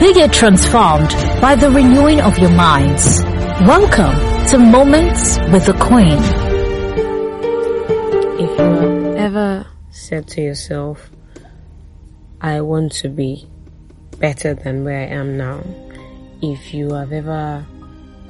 Be 0.00 0.12
get 0.12 0.30
transformed 0.30 1.08
by 1.40 1.54
the 1.54 1.70
renewing 1.70 2.20
of 2.20 2.38
your 2.38 2.50
minds. 2.50 3.22
Welcome 3.62 4.14
to 4.48 4.58
Moments 4.58 5.38
with 5.50 5.64
the 5.64 5.72
Queen. 5.72 6.18
If 8.38 8.58
you 8.58 9.16
ever 9.16 9.66
said 9.88 10.28
to 10.28 10.42
yourself, 10.42 11.10
I 12.42 12.60
want 12.60 12.92
to 13.00 13.08
be 13.08 13.48
better 14.18 14.52
than 14.52 14.84
where 14.84 15.00
I 15.00 15.06
am 15.06 15.38
now, 15.38 15.64
if 16.42 16.74
you 16.74 16.92
have 16.92 17.12
ever 17.12 17.64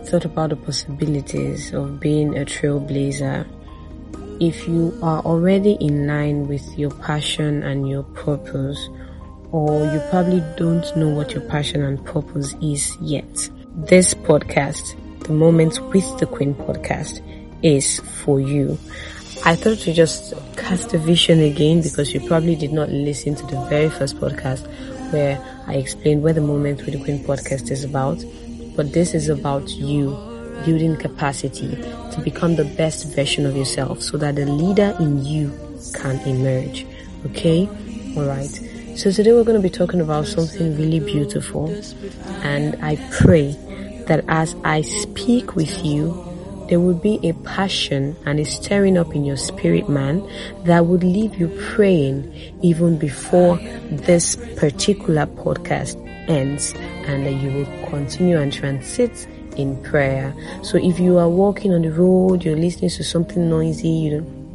thought 0.04 0.24
about 0.24 0.50
the 0.50 0.56
possibilities 0.56 1.74
of 1.74 1.98
being 1.98 2.38
a 2.38 2.44
trailblazer, 2.44 3.44
if 4.40 4.68
you 4.68 4.96
are 5.02 5.20
already 5.22 5.72
in 5.80 6.06
line 6.06 6.46
with 6.46 6.78
your 6.78 6.92
passion 6.92 7.64
and 7.64 7.88
your 7.88 8.04
purpose, 8.04 8.88
or 9.52 9.84
you 9.92 10.00
probably 10.10 10.42
don't 10.56 10.84
know 10.96 11.08
what 11.08 11.32
your 11.32 11.42
passion 11.42 11.82
and 11.82 12.04
purpose 12.04 12.54
is 12.62 12.96
yet, 13.00 13.50
this 13.74 14.14
podcast, 14.14 14.96
the 15.20 15.32
Moments 15.32 15.80
with 15.80 16.18
the 16.18 16.26
Queen 16.26 16.54
podcast, 16.54 17.20
is 17.62 18.00
for 18.22 18.40
you. 18.40 18.78
I 19.44 19.54
thought 19.54 19.78
to 19.78 19.92
just 19.92 20.34
cast 20.56 20.94
a 20.94 20.98
vision 20.98 21.40
again 21.40 21.82
because 21.82 22.12
you 22.12 22.20
probably 22.20 22.56
did 22.56 22.72
not 22.72 22.88
listen 22.88 23.34
to 23.36 23.46
the 23.46 23.60
very 23.68 23.90
first 23.90 24.16
podcast 24.16 24.66
where 25.12 25.38
I 25.66 25.74
explained 25.74 26.22
what 26.22 26.34
the 26.34 26.40
Moment 26.40 26.84
with 26.84 26.94
the 26.94 27.04
Queen 27.04 27.22
podcast 27.22 27.70
is 27.70 27.84
about. 27.84 28.24
But 28.74 28.92
this 28.92 29.14
is 29.14 29.28
about 29.28 29.68
you 29.70 30.10
building 30.64 30.96
capacity 30.96 31.76
to 31.76 32.20
become 32.24 32.56
the 32.56 32.64
best 32.64 33.14
version 33.14 33.46
of 33.46 33.56
yourself 33.56 34.02
so 34.02 34.16
that 34.18 34.36
the 34.36 34.46
leader 34.46 34.96
in 34.98 35.24
you 35.24 35.52
can 35.94 36.18
emerge. 36.26 36.86
Okay? 37.26 37.68
Alright. 38.16 38.58
So 38.96 39.10
today 39.10 39.34
we're 39.34 39.44
going 39.44 39.60
to 39.60 39.62
be 39.62 39.68
talking 39.68 40.00
about 40.00 40.26
something 40.26 40.74
really 40.78 41.00
beautiful. 41.00 41.68
And 42.42 42.82
I 42.82 42.96
pray 43.20 43.52
that 44.06 44.24
as 44.26 44.56
I 44.64 44.80
speak 44.80 45.54
with 45.54 45.84
you, 45.84 46.14
there 46.70 46.80
would 46.80 47.02
be 47.02 47.20
a 47.22 47.34
passion 47.44 48.16
and 48.24 48.40
a 48.40 48.46
stirring 48.46 48.96
up 48.96 49.14
in 49.14 49.26
your 49.26 49.36
spirit, 49.36 49.90
man, 49.90 50.26
that 50.64 50.86
would 50.86 51.04
leave 51.04 51.34
you 51.38 51.48
praying 51.74 52.32
even 52.62 52.96
before 52.96 53.58
this 53.90 54.36
particular 54.56 55.26
podcast 55.26 56.02
ends 56.26 56.72
and 57.04 57.26
that 57.26 57.34
you 57.34 57.50
will 57.52 57.88
continue 57.90 58.38
and 58.38 58.50
transit 58.50 59.28
in 59.58 59.76
prayer. 59.82 60.34
So 60.62 60.78
if 60.78 60.98
you 60.98 61.18
are 61.18 61.28
walking 61.28 61.74
on 61.74 61.82
the 61.82 61.92
road, 61.92 62.44
you're 62.44 62.56
listening 62.56 62.88
to 62.90 63.04
something 63.04 63.50
noisy, 63.50 63.88
you 63.88 64.10
don't 64.22 64.45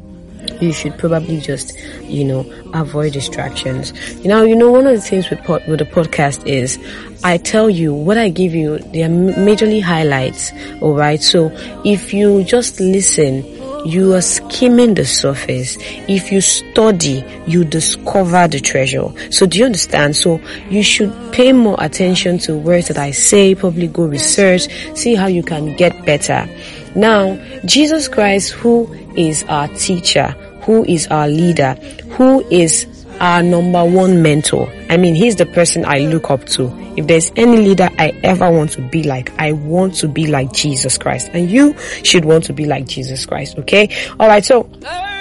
you 0.61 0.71
should 0.71 0.97
probably 0.97 1.39
just, 1.39 1.77
you 2.03 2.23
know, 2.23 2.45
avoid 2.73 3.13
distractions. 3.13 3.93
You 4.23 4.29
know, 4.29 4.43
you 4.43 4.55
know, 4.55 4.71
one 4.71 4.87
of 4.87 4.93
the 4.93 5.01
things 5.01 5.29
with 5.29 5.43
pod, 5.43 5.67
with 5.67 5.79
the 5.79 5.85
podcast 5.85 6.45
is 6.47 6.77
I 7.23 7.37
tell 7.37 7.69
you 7.69 7.93
what 7.93 8.17
I 8.17 8.29
give 8.29 8.53
you, 8.53 8.79
they 8.79 9.03
are 9.03 9.09
majorly 9.09 9.81
highlights. 9.81 10.51
All 10.81 10.95
right. 10.95 11.21
So 11.21 11.51
if 11.85 12.13
you 12.13 12.43
just 12.43 12.79
listen, 12.79 13.43
you 13.85 14.13
are 14.13 14.21
skimming 14.21 14.93
the 14.93 15.05
surface. 15.05 15.77
If 16.07 16.31
you 16.31 16.41
study, 16.41 17.23
you 17.47 17.63
discover 17.63 18.47
the 18.47 18.59
treasure. 18.59 19.11
So 19.31 19.45
do 19.45 19.57
you 19.59 19.65
understand? 19.65 20.15
So 20.15 20.39
you 20.69 20.83
should 20.83 21.11
pay 21.31 21.51
more 21.53 21.75
attention 21.79 22.37
to 22.39 22.57
words 22.57 22.89
that 22.89 22.97
I 22.97 23.11
say, 23.11 23.55
probably 23.55 23.87
go 23.87 24.05
research, 24.05 24.67
see 24.95 25.15
how 25.15 25.27
you 25.27 25.43
can 25.43 25.75
get 25.75 26.05
better. 26.05 26.47
Now, 26.95 27.35
Jesus 27.65 28.07
Christ, 28.07 28.51
who 28.51 28.91
is 29.15 29.43
our 29.43 29.67
teacher, 29.69 30.27
who 30.63 30.85
is 30.85 31.07
our 31.07 31.27
leader, 31.27 31.73
who 32.11 32.41
is 32.49 32.85
our 33.19 33.43
number 33.43 33.85
one 33.85 34.21
mentor. 34.23 34.67
I 34.89 34.97
mean, 34.97 35.13
he's 35.13 35.35
the 35.35 35.45
person 35.45 35.85
I 35.85 35.99
look 35.99 36.31
up 36.31 36.45
to. 36.47 36.75
If 36.97 37.05
there's 37.07 37.31
any 37.35 37.57
leader 37.57 37.87
I 37.99 38.09
ever 38.23 38.51
want 38.51 38.71
to 38.71 38.81
be 38.81 39.03
like, 39.03 39.31
I 39.39 39.51
want 39.51 39.93
to 39.95 40.07
be 40.07 40.25
like 40.27 40.51
Jesus 40.53 40.97
Christ. 40.97 41.29
And 41.33 41.49
you 41.49 41.77
should 42.03 42.25
want 42.25 42.43
to 42.45 42.53
be 42.53 42.65
like 42.65 42.87
Jesus 42.87 43.25
Christ, 43.25 43.59
okay? 43.59 43.89
Alright, 44.19 44.43
so 44.43 44.63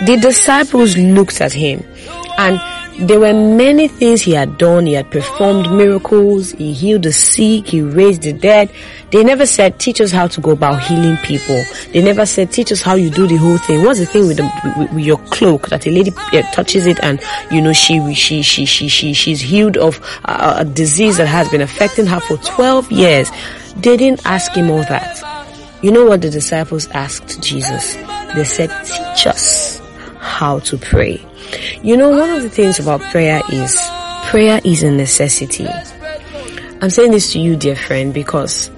the 0.07 0.19
disciples 0.21 0.97
looked 0.97 1.41
at 1.43 1.53
him 1.53 1.85
and 2.39 2.59
there 2.99 3.21
were 3.21 3.33
many 3.33 3.89
things 3.89 4.21
he 4.21 4.33
had 4.33 4.59
done. 4.59 4.87
He 4.87 4.93
had 4.93 5.11
performed 5.11 5.71
miracles. 5.73 6.53
He 6.53 6.73
healed 6.73 7.05
the 7.05 7.13
sick. 7.13 7.69
He 7.69 7.83
raised 7.83 8.23
the 8.23 8.33
dead. 8.33 8.71
They 9.11 9.25
never 9.25 9.47
said, 9.47 9.79
teach 9.79 10.01
us 10.01 10.11
how 10.11 10.27
to 10.29 10.41
go 10.41 10.51
about 10.51 10.83
healing 10.83 11.17
people. 11.19 11.63
They 11.93 12.03
never 12.03 12.27
said, 12.27 12.53
teach 12.53 12.71
us 12.73 12.83
how 12.83 12.95
you 12.95 13.11
do 13.11 13.27
the 13.27 13.37
whole 13.37 13.59
thing. 13.59 13.85
What's 13.85 14.01
the 14.01 14.07
thing 14.07 14.27
with, 14.27 14.37
the, 14.37 14.75
with, 14.77 14.93
with 14.93 15.05
your 15.05 15.19
cloak 15.31 15.69
that 15.69 15.87
a 15.87 15.91
lady 15.91 16.13
uh, 16.17 16.43
touches 16.53 16.87
it 16.87 17.01
and, 17.03 17.21
you 17.51 17.61
know, 17.61 17.73
she, 17.73 18.15
she, 18.15 18.43
she, 18.43 18.67
she, 18.67 18.89
she, 18.89 19.15
she's 19.15 19.41
healed 19.41 19.77
of 19.77 19.99
uh, 20.25 20.57
a 20.59 20.65
disease 20.65 21.17
that 21.17 21.27
has 21.27 21.49
been 21.49 21.61
affecting 21.61 22.07
her 22.07 22.21
for 22.21 22.37
12 22.39 22.93
years. 22.93 23.31
They 23.77 23.97
didn't 23.97 24.27
ask 24.27 24.53
him 24.53 24.71
all 24.71 24.83
that. 24.85 25.23
You 25.83 25.91
know 25.93 26.05
what 26.05 26.21
the 26.21 26.29
disciples 26.29 26.89
asked 26.89 27.43
Jesus? 27.43 27.95
They 28.35 28.45
said, 28.45 28.69
teach 28.85 29.27
us 29.27 29.81
how 30.19 30.59
to 30.61 30.77
pray. 30.77 31.25
You 31.83 31.97
know, 31.97 32.11
one 32.11 32.31
of 32.31 32.43
the 32.43 32.51
things 32.51 32.79
about 32.79 33.01
prayer 33.11 33.43
is 33.51 33.77
prayer 34.27 34.61
is 34.65 34.83
a 34.83 34.91
necessity. 34.91 35.67
I'm 36.83 36.91
saying 36.91 37.11
this 37.11 37.33
to 37.33 37.41
you, 37.41 37.57
dear 37.57 37.77
friend, 37.77 38.15
because 38.15 38.71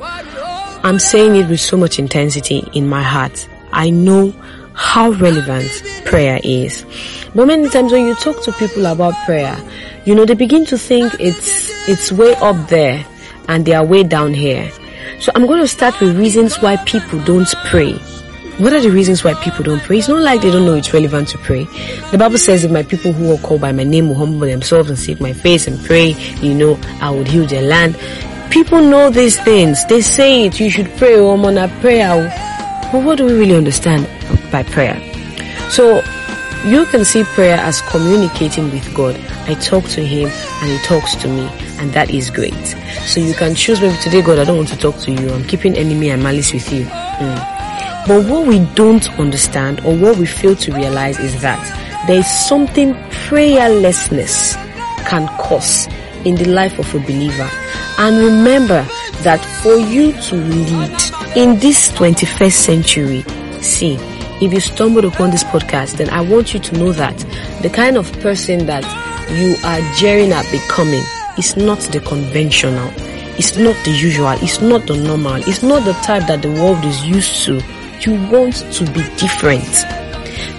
I'm 0.85 0.99
saying 0.99 1.37
it 1.37 1.49
with 1.49 1.61
so 1.61 1.77
much 1.77 1.99
intensity 1.99 2.65
in 2.75 2.89
my 2.89 3.03
heart. 3.03 3.49
I 3.73 3.91
know 3.91 4.35
how 4.75 5.11
relevant 5.11 5.71
prayer 6.05 6.41
is. 6.43 6.85
But 7.35 7.47
many 7.47 7.69
times 7.69 7.93
when 7.93 8.07
you 8.07 8.15
talk 8.17 8.43
to 8.45 8.53
people 8.53 8.87
about 8.87 9.15
prayer, 9.25 9.57
you 10.05 10.15
know, 10.15 10.25
they 10.25 10.35
begin 10.35 10.65
to 10.67 10.79
think 10.79 11.15
it's, 11.21 11.71
it's 11.89 12.11
way 12.11 12.35
up 12.37 12.69
there 12.69 13.07
and 13.49 13.65
they 13.65 13.75
are 13.75 13.85
way 13.85 14.03
down 14.03 14.35
here. 14.35 14.71
So 15.21 15.31
I'm 15.35 15.47
going 15.47 15.61
to 15.61 15.69
start 15.69 16.01
with 16.01 16.19
reasons 16.19 16.61
why 16.61 16.77
people 16.85 17.23
don't 17.25 17.49
pray. 17.67 17.99
What 18.59 18.73
are 18.75 18.81
the 18.81 18.91
reasons 18.91 19.25
why 19.25 19.35
people 19.35 19.65
don't 19.65 19.83
pray? 19.83 19.99
It's 19.99 20.09
not 20.09 20.21
like 20.21 20.43
they 20.43 20.51
don't 20.51 20.67
know 20.67 20.75
it's 20.75 20.93
relevant 20.93 21.29
to 21.29 21.39
pray. 21.39 21.65
The 22.11 22.17
Bible 22.19 22.39
says 22.39 22.65
if 22.65 22.71
my 22.71 22.83
people 22.83 23.13
who 23.13 23.35
are 23.35 23.39
called 23.39 23.63
by 23.63 23.73
my 23.73 23.83
name 23.83 24.09
will 24.09 24.15
humble 24.15 24.47
themselves 24.47 24.91
and 24.91 24.99
seek 24.99 25.21
my 25.21 25.33
face 25.33 25.67
and 25.67 25.83
pray, 25.85 26.11
you 26.43 26.55
know, 26.55 26.79
I 27.01 27.11
would 27.11 27.29
heal 27.29 27.47
their 27.47 27.63
land. 27.63 27.97
People 28.51 28.83
know 28.83 29.09
these 29.09 29.41
things. 29.41 29.85
They 29.87 30.03
say 30.03 30.47
it. 30.47 30.61
You 30.61 30.71
should 30.71 30.91
pray, 30.99 31.17
oh 31.17 31.37
man, 31.39 31.57
I 31.57 31.67
pray. 31.81 32.03
But 32.93 33.03
what 33.03 33.17
do 33.17 33.25
we 33.25 33.33
really 33.33 33.57
understand 33.57 34.07
by 34.53 34.63
prayer? 34.65 35.01
So 35.71 36.03
you 36.67 36.85
can 36.87 37.05
see 37.07 37.25
prayer 37.25 37.57
as 37.57 37.81
communicating 37.81 38.71
with 38.71 38.95
God. 38.95 39.17
I 39.49 39.55
talk 39.55 39.85
to 39.85 40.05
Him 40.07 40.29
and 40.29 40.71
He 40.71 40.79
talks 40.87 41.17
to 41.17 41.29
me, 41.29 41.49
and 41.79 41.91
that 41.95 42.11
is 42.11 42.31
great. 42.31 42.53
So 43.07 43.19
you 43.19 43.33
can 43.33 43.55
choose 43.55 43.81
maybe 43.81 43.97
today, 43.97 44.21
God, 44.21 44.39
I 44.39 44.45
don't 44.45 44.59
want 44.59 44.69
to 44.69 44.77
talk 44.77 44.99
to 44.99 45.11
you. 45.11 45.31
I'm 45.31 45.45
keeping 45.45 45.75
enemy 45.75 46.11
and 46.11 46.23
malice 46.23 46.53
with 46.53 46.71
you. 46.71 46.85
Mm. 46.85 47.62
But 48.07 48.25
what 48.29 48.49
we 48.49 48.59
don't 48.75 49.09
understand 49.19 49.81
or 49.85 49.97
what 49.97 50.17
we 50.17 50.27
fail 50.27 50.57
to 50.57 50.73
realize 50.73 51.21
is 51.21 51.41
that 51.43 51.63
there 52.09 52.19
is 52.19 52.49
something 52.49 52.95
prayerlessness 53.29 54.55
can 55.07 55.29
cause 55.39 55.87
in 56.25 56.35
the 56.35 56.49
life 56.49 56.81
of 56.81 56.93
a 56.97 56.99
believer. 56.99 57.49
And 57.99 58.19
remember 58.19 58.83
that 59.23 59.39
for 59.63 59.77
you 59.77 60.13
to 60.13 60.35
lead 60.35 61.37
in 61.37 61.61
this 61.61 61.93
21st 61.93 62.53
century, 62.53 63.23
see, 63.61 63.95
if 64.45 64.53
you 64.53 64.59
stumbled 64.59 65.05
upon 65.05 65.31
this 65.31 65.45
podcast, 65.45 65.99
then 65.99 66.11
I 66.11 66.23
want 66.23 66.53
you 66.55 66.59
to 66.59 66.79
know 66.79 66.91
that 66.91 67.17
the 67.63 67.71
kind 67.71 67.97
of 67.97 68.11
person 68.21 68.67
that 68.67 68.83
you 69.31 69.55
are 69.65 69.95
jeering 69.95 70.33
at 70.33 70.51
becoming 70.51 71.05
is 71.39 71.57
not 71.57 71.79
the 71.79 72.01
conventional. 72.01 72.93
It's 73.39 73.57
not 73.57 73.77
the 73.85 73.93
usual. 73.93 74.33
It's 74.43 74.61
not 74.61 74.89
the 74.89 74.97
normal. 74.97 75.37
It's 75.37 75.63
not 75.63 75.85
the 75.85 75.93
type 76.05 76.27
that 76.27 76.43
the 76.43 76.51
world 76.51 76.85
is 76.85 77.05
used 77.05 77.45
to 77.47 77.63
you 78.07 78.15
want 78.31 78.57
to 78.75 78.85
be 78.93 79.03
different, 79.17 79.65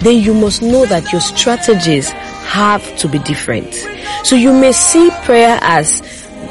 then 0.01 0.21
you 0.21 0.33
must 0.33 0.61
know 0.61 0.85
that 0.85 1.11
your 1.11 1.21
strategies 1.21 2.09
have 2.09 2.95
to 2.97 3.07
be 3.07 3.19
different. 3.19 3.73
So 4.23 4.35
you 4.35 4.53
may 4.53 4.71
see 4.71 5.09
prayer 5.23 5.57
as 5.61 6.01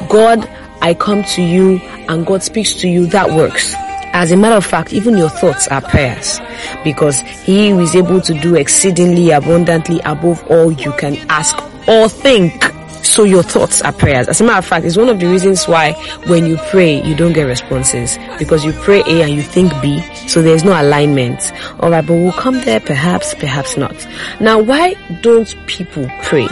God, 0.09 0.49
I 0.81 0.95
come 0.95 1.23
to 1.25 1.43
you 1.43 1.79
and 2.09 2.27
God 2.27 2.43
speaks 2.43 2.75
to 2.75 2.89
you. 2.89 3.07
That 3.07 3.31
works. 3.31 3.75
As 4.15 4.31
a 4.31 4.37
matter 4.37 4.57
of 4.57 4.67
fact, 4.67 4.93
even 4.93 5.17
your 5.17 5.31
thoughts 5.31 5.69
are 5.69 5.81
prayers 5.81 6.39
because 6.85 7.21
he 7.21 7.71
is 7.71 7.95
able 7.97 8.21
to 8.23 8.35
do 8.35 8.57
exceedingly 8.57 9.31
abundantly 9.31 10.01
above 10.01 10.45
all 10.51 10.71
you 10.71 10.93
can 10.93 11.17
ask 11.31 11.57
or 11.89 12.09
think. 12.09 12.72
So 13.13 13.25
your 13.25 13.43
thoughts 13.43 13.83
are 13.83 13.93
prayers. 13.93 14.27
As 14.27 14.41
a 14.41 14.45
matter 14.45 14.61
of 14.61 14.65
fact, 14.65 14.87
it's 14.87 14.97
one 14.97 15.11
of 15.11 15.21
the 15.21 15.27
reasons 15.27 15.69
why 15.69 15.93
when 16.29 16.47
you 16.47 16.57
pray, 16.71 17.03
you 17.03 17.15
don't 17.15 17.35
get 17.35 17.43
responses 17.43 18.17
because 18.39 18.65
you 18.65 18.73
pray 18.73 19.03
A 19.07 19.21
and 19.21 19.35
you 19.35 19.43
think 19.43 19.71
B. 19.83 20.01
So 20.29 20.41
there's 20.41 20.65
no 20.65 20.73
alignment. 20.81 21.53
Alright, 21.79 22.07
but 22.07 22.15
we'll 22.15 22.33
come 22.33 22.63
there 22.63 22.81
perhaps, 22.81 23.35
perhaps 23.35 23.77
not. 23.77 23.95
Now, 24.41 24.63
why 24.63 24.95
don't 25.21 25.55
people 25.67 26.11
pray? 26.23 26.47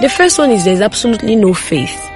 The 0.00 0.12
first 0.12 0.40
one 0.40 0.50
is 0.50 0.64
there's 0.64 0.80
absolutely 0.80 1.36
no 1.36 1.54
faith. 1.54 2.10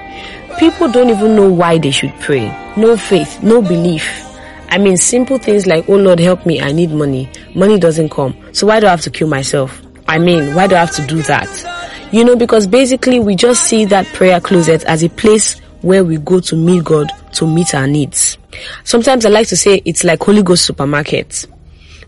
People 0.59 0.91
don't 0.91 1.09
even 1.09 1.37
know 1.37 1.49
why 1.49 1.77
they 1.77 1.91
should 1.91 2.13
pray. 2.19 2.49
No 2.75 2.97
faith, 2.97 3.41
no 3.41 3.61
belief. 3.61 4.21
I 4.67 4.79
mean, 4.79 4.97
simple 4.97 5.37
things 5.37 5.65
like, 5.65 5.87
oh 5.87 5.95
Lord, 5.95 6.19
help 6.19 6.45
me, 6.45 6.59
I 6.59 6.73
need 6.73 6.91
money. 6.91 7.31
Money 7.55 7.79
doesn't 7.79 8.09
come. 8.09 8.35
So 8.51 8.67
why 8.67 8.81
do 8.81 8.87
I 8.87 8.89
have 8.89 9.01
to 9.03 9.09
kill 9.09 9.29
myself? 9.29 9.81
I 10.09 10.19
mean, 10.19 10.55
why 10.55 10.67
do 10.67 10.75
I 10.75 10.79
have 10.79 10.95
to 10.95 11.05
do 11.07 11.21
that? 11.21 11.76
You 12.11 12.23
know, 12.23 12.35
because 12.37 12.67
basically 12.67 13.19
we 13.19 13.35
just 13.35 13.63
see 13.63 13.83
that 13.85 14.05
prayer 14.07 14.39
closet 14.39 14.83
as 14.85 15.03
a 15.03 15.09
place 15.09 15.59
where 15.81 16.03
we 16.03 16.17
go 16.17 16.39
to 16.39 16.55
meet 16.55 16.83
God 16.83 17.09
to 17.33 17.45
meet 17.45 17.75
our 17.75 17.85
needs. 17.85 18.37
Sometimes 18.85 19.25
I 19.25 19.29
like 19.29 19.47
to 19.49 19.57
say 19.57 19.81
it's 19.85 20.03
like 20.03 20.23
Holy 20.23 20.41
Ghost 20.41 20.65
supermarket. 20.65 21.45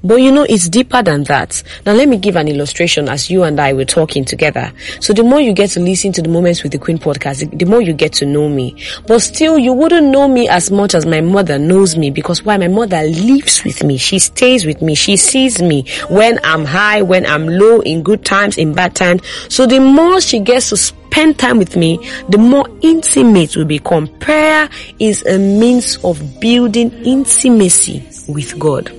But 0.04 0.16
you 0.16 0.32
know, 0.32 0.46
it's 0.48 0.70
deeper 0.70 1.04
than 1.04 1.24
that. 1.26 1.62
Now 1.86 1.94
let 1.94 2.08
me 2.08 2.18
give 2.18 2.36
an 2.36 2.48
illustration 2.48 3.10
as 3.10 3.30
you 3.30 3.44
and 3.44 3.60
I 3.60 3.74
were 3.74 3.86
talking 3.86 4.26
together. 4.26 4.72
So 5.00 5.14
the 5.14 5.24
more 5.24 5.42
you 5.42 5.54
get 5.54 5.72
to 5.72 5.80
listen 5.80 6.12
to 6.14 6.22
the 6.22 6.30
Moments 6.30 6.64
with 6.64 6.72
the 6.72 6.78
Queen 6.78 6.98
podcast, 6.98 7.58
the 7.58 7.66
more 7.66 7.82
you 7.82 7.94
get 7.94 8.14
to 8.14 8.26
know 8.26 8.48
me. 8.48 8.82
But 9.08 9.20
still, 9.20 9.58
you 9.58 9.74
wouldn't 9.74 10.08
know 10.08 10.28
me 10.28 10.48
as 10.48 10.72
much 10.72 10.96
as 10.96 11.06
my 11.06 11.22
mother 11.22 11.60
knows 11.60 11.98
me 11.98 12.12
because 12.12 12.44
why? 12.44 12.58
My 12.58 12.68
mother 12.68 13.02
lives 13.04 13.64
with 13.64 13.84
me. 13.84 13.98
She 13.98 14.20
stays 14.20 14.66
with 14.66 14.82
me. 14.82 14.96
She 14.96 15.18
sees 15.18 15.62
me 15.62 15.86
when 16.10 16.40
I'm 16.44 16.66
high, 16.66 17.02
when 17.02 17.26
I'm 17.26 17.48
low, 17.48 17.82
in 17.82 18.04
good 18.04 18.24
times, 18.24 18.58
in 18.58 18.74
bad 18.74 18.96
times. 18.96 19.22
So 19.50 19.66
the 19.66 19.80
more 19.80 20.22
she 20.22 20.40
gets 20.40 20.70
to 20.70 20.78
spend 20.78 21.40
time 21.40 21.58
with 21.58 21.76
me, 21.76 21.98
the 22.30 22.38
more 22.38 22.68
intimate 22.82 23.56
we 23.56 23.66
become. 23.66 24.08
Prayer 24.20 24.70
is 25.00 25.26
a 25.26 25.38
means 25.38 25.98
of 26.04 26.40
building 26.40 26.92
intimacy 27.04 28.08
with 28.28 28.58
God. 28.60 28.99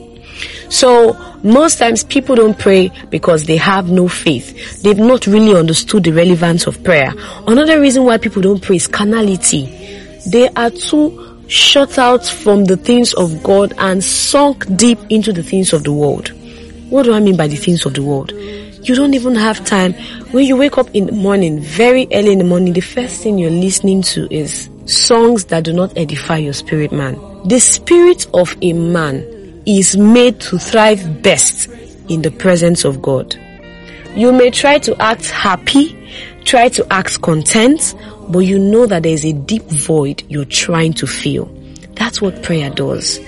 So 0.71 1.17
most 1.43 1.79
times 1.79 2.05
people 2.05 2.37
don't 2.37 2.59
pray 2.59 2.91
because 3.11 3.45
they 3.45 3.57
have 3.57 3.91
no 3.91 4.09
faith. 4.09 4.83
They've 4.83 4.97
not 4.97 5.27
really 5.27 5.55
understood 5.55 6.05
the 6.05 6.13
relevance 6.13 6.67
of 6.67 6.83
prayer. 6.85 7.13
Another 7.47 7.81
reason 7.81 8.05
why 8.05 8.19
people 8.19 8.41
don't 8.41 8.63
pray 8.63 8.77
is 8.77 8.87
carnality. 8.87 9.67
They 10.31 10.49
are 10.51 10.71
too 10.71 11.45
shut 11.49 11.99
out 11.99 12.25
from 12.25 12.67
the 12.67 12.77
things 12.77 13.13
of 13.15 13.43
God 13.43 13.75
and 13.79 14.03
sunk 14.03 14.77
deep 14.77 14.99
into 15.09 15.33
the 15.33 15.43
things 15.43 15.73
of 15.73 15.83
the 15.83 15.93
world. 15.93 16.29
What 16.91 17.03
do 17.03 17.15
I 17.15 17.21
mean 17.21 17.37
by 17.37 17.49
the 17.49 17.57
things 17.57 17.85
of 17.85 17.95
the 17.95 18.03
world? 18.03 18.33
You 18.33 18.95
don't 18.95 19.15
even 19.15 19.35
have 19.35 19.65
time. 19.65 19.93
When 20.31 20.47
you 20.47 20.57
wake 20.57 20.79
up 20.79 20.89
in 20.95 21.07
the 21.07 21.13
morning, 21.13 21.61
very 21.61 22.07
early 22.13 22.33
in 22.33 22.39
the 22.39 22.45
morning, 22.45 22.73
the 22.73 22.81
first 22.81 23.23
thing 23.23 23.39
you're 23.39 23.51
listening 23.51 24.03
to 24.03 24.33
is 24.33 24.71
songs 24.87 25.47
that 25.47 25.65
do 25.65 25.73
not 25.73 25.97
edify 25.97 26.37
your 26.37 26.53
spirit 26.53 26.93
man. 26.93 27.15
The 27.47 27.59
spirit 27.59 28.27
of 28.33 28.57
a 28.63 28.73
man 28.73 29.40
is 29.67 29.97
made 29.97 30.41
to 30.41 30.59
thrive 30.59 31.23
best 31.23 31.69
in 32.09 32.23
the 32.23 32.31
presence 32.31 32.85
of 32.85 33.01
God. 33.01 33.37
You 34.15 34.33
may 34.33 34.51
try 34.51 34.79
to 34.81 35.01
act 35.01 35.31
happy, 35.31 35.97
try 36.45 36.69
to 36.71 36.87
act 36.93 37.23
content, 37.23 37.95
but 38.29 38.41
you 38.41 38.59
know 38.59 38.87
that 38.87 39.05
there 39.05 39.13
is 39.13 39.25
a 39.25 39.33
deep 39.33 39.63
void 39.65 40.23
you're 40.29 40.45
trying 40.45 40.93
to 40.95 41.07
fill. 41.07 41.49
That's 42.01 42.23
what 42.23 42.43
prayer 42.43 42.71
does. 42.71 43.21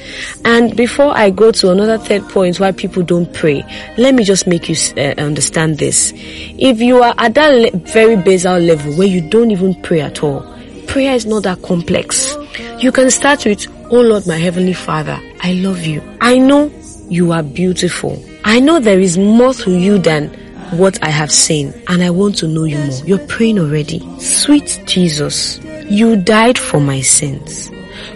And 0.47 0.75
before 0.75 1.15
I 1.15 1.29
go 1.29 1.53
to 1.53 1.71
another 1.71 1.99
third 1.99 2.23
point 2.31 2.59
why 2.59 2.73
people 2.73 3.03
don't 3.03 3.33
pray, 3.35 3.63
let 3.99 4.15
me 4.15 4.25
just 4.25 4.47
make 4.47 4.67
you 4.69 4.77
uh, 4.97 5.15
understand 5.21 5.77
this. 5.79 6.13
If 6.17 6.81
you 6.81 7.03
are 7.03 7.15
at 7.19 7.35
that 7.35 7.49
le- 7.49 7.79
very 7.79 8.17
basal 8.17 8.59
level 8.59 8.95
where 8.95 9.07
you 9.07 9.29
don't 9.29 9.51
even 9.51 9.75
pray 9.83 10.01
at 10.01 10.23
all, 10.23 10.41
prayer 10.87 11.15
is 11.15 11.27
not 11.27 11.43
that 11.43 11.61
complex. 11.63 12.35
You 12.79 12.93
can 12.93 13.11
start 13.11 13.45
with, 13.45 13.67
Oh 13.91 14.01
Lord, 14.01 14.27
my 14.27 14.37
Heavenly 14.37 14.73
Father, 14.73 15.21
I 15.43 15.55
love 15.55 15.85
you. 15.85 16.03
I 16.21 16.39
know 16.39 16.73
you 17.09 17.33
are 17.33 17.43
beautiful. 17.43 18.23
I 18.45 18.61
know 18.61 18.79
there 18.79 19.01
is 19.01 19.19
more 19.19 19.53
to 19.55 19.77
you 19.77 19.99
than 19.99 20.29
what 20.79 21.03
I 21.03 21.11
have 21.11 21.31
seen 21.31 21.75
and 21.89 22.03
I 22.03 22.11
want 22.11 22.37
to 22.39 22.49
know 22.49 22.65
you 22.65 22.79
more. 22.79 23.03
You're 23.05 23.27
praying 23.27 23.59
already. 23.59 24.01
Sweet 24.21 24.83
Jesus, 24.87 25.59
you 25.91 26.17
died 26.17 26.59
for 26.59 26.81
my 26.81 27.01
sins. 27.01 27.71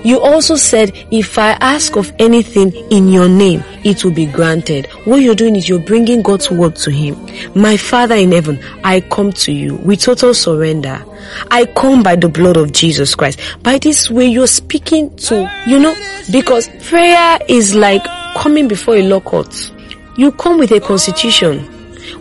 You 0.05 0.21
also 0.21 0.57
said, 0.57 0.93
if 1.11 1.39
I 1.39 1.51
ask 1.61 1.97
of 1.97 2.13
anything 2.19 2.73
in 2.91 3.09
your 3.09 3.29
name, 3.29 3.63
it 3.85 4.05
will 4.05 4.13
be 4.13 4.27
granted. 4.27 4.87
What 5.05 5.17
you're 5.17 5.35
doing 5.35 5.57
is 5.57 5.69
you're 5.69 5.79
bringing 5.79 6.23
God's 6.23 6.51
word 6.51 6.77
to 6.77 6.91
Him. 6.91 7.17
My 7.55 7.77
Father 7.77 8.15
in 8.15 8.33
heaven, 8.33 8.63
I 8.85 9.01
come 9.01 9.33
to 9.33 9.53
you 9.53 9.77
with 9.77 10.01
total 10.01 10.35
surrender. 10.35 11.05
I 11.51 11.67
come 11.67 12.03
by 12.03 12.17
the 12.17 12.29
blood 12.29 12.57
of 12.57 12.73
Jesus 12.73 13.15
Christ. 13.15 13.41
By 13.63 13.79
this 13.79 14.11
way, 14.11 14.27
you're 14.27 14.47
speaking 14.47 15.15
to, 15.17 15.51
you 15.67 15.79
know, 15.79 15.95
because 16.31 16.69
prayer 16.89 17.39
is 17.49 17.75
like 17.75 18.05
coming 18.37 18.69
before 18.69 18.97
a 18.97 19.03
law 19.03 19.21
court. 19.21 19.73
You 20.17 20.33
come 20.33 20.59
with 20.59 20.73
a 20.73 20.81
constitution. 20.81 21.61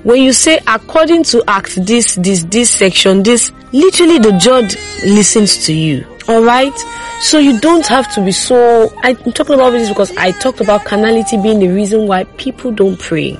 When 0.04 0.22
you 0.22 0.34
say 0.34 0.60
according 0.68 1.24
to 1.26 1.44
act 1.48 1.84
this, 1.86 2.16
this, 2.16 2.44
this 2.46 2.70
section, 2.70 3.24
this, 3.24 3.52
literally 3.72 4.20
the 4.20 4.38
judge 4.38 4.76
listens 5.04 5.66
to 5.66 5.74
you. 5.74 6.06
Alright? 6.28 6.74
So 7.22 7.40
you 7.40 7.60
don't 7.60 7.88
have 7.88 8.14
to 8.14 8.24
be 8.24 8.32
so, 8.32 8.94
I'm 9.02 9.16
talking 9.32 9.56
about 9.56 9.72
this 9.72 9.90
because 9.90 10.16
I 10.18 10.32
talked 10.32 10.62
about 10.62 10.86
carnality 10.86 11.42
being 11.42 11.60
the 11.60 11.70
reason 11.70 12.08
why 12.08 12.26
people 12.26 12.72
don't 12.72 13.00
pray. 13.00 13.38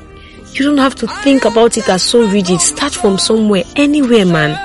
You 0.54 0.66
don't 0.66 0.78
have 0.78 0.96
to 0.96 1.08
think 1.08 1.46
about 1.46 1.78
it 1.78 1.88
as 1.90 2.02
so 2.02 2.26
rigid. 2.28 2.62
Start 2.62 2.94
from 2.94 3.18
somewhere, 3.18 3.64
anywhere, 3.76 4.26
man. 4.26 4.65